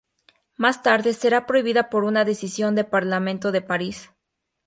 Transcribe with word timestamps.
Más 0.57 0.81
tarde 0.81 1.13
será 1.13 1.45
prohibida 1.45 1.91
por 1.91 2.05
una 2.05 2.25
decisión 2.25 2.73
del 2.73 2.87
Parlamento 2.87 3.51
de 3.51 3.61
París. 3.61 4.09